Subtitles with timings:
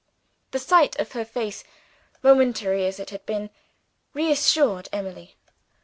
[0.49, 1.63] The sight of her face,
[2.23, 3.51] momentary as it had been,
[4.15, 5.35] reassured Emily.